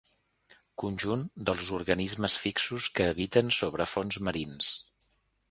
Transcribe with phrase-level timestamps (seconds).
[0.83, 4.73] Conjunt dels organismes fixos que habiten sobre fons marins.